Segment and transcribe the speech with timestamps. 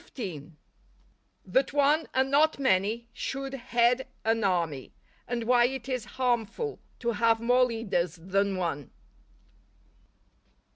[1.45, 4.93] —_That one and not many should head an Army:
[5.27, 8.89] and why it is harmful to have more Leaders than one.